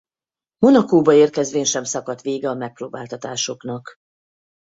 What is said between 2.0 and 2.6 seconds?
vége a